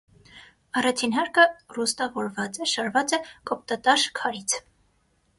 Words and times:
Առաջին 0.79 1.11
հարկը 1.17 1.43
ռուստավորված 1.75 2.57
է 2.65 2.67
(շարված 2.71 3.13
է 3.17 3.19
կոպտատաշ 3.51 4.07
քարից)։ 4.21 4.57